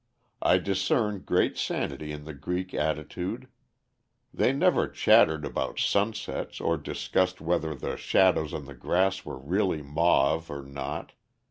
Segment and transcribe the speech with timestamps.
[0.41, 3.47] I discern great sanity in the Greek attitude.
[4.33, 9.83] They never chattered about sunsets, or discussed whether the shadows on the grass were really
[9.83, 11.11] mauve or not.